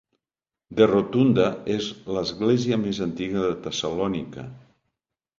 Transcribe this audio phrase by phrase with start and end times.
[0.77, 1.43] The Rotunda
[1.73, 4.47] és l'església més antiga de Tessalònica.